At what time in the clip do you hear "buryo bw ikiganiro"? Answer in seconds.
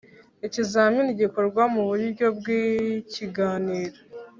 1.89-3.99